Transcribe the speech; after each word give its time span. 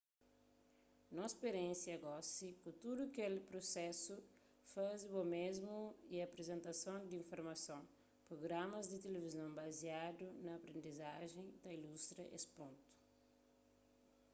nos 1.15 1.31
spiriénsia 1.35 1.95
gosi 2.05 2.49
ku 2.61 2.69
tudu 2.81 3.03
kel 3.15 3.35
prusesu 3.49 4.15
faze 4.71 5.05
bo 5.13 5.21
mésmu 5.37 5.79
y 6.13 6.15
aprizentason 6.27 6.99
di 7.09 7.15
informason 7.23 7.81
prugramas 8.27 8.85
di 8.87 8.97
tilivizon 9.05 9.49
baziadu 9.61 10.25
na 10.45 10.51
aprendizajen 10.59 11.45
ta 11.61 11.69
ilustra 11.77 12.23
es 12.37 12.43
pontu 12.55 12.85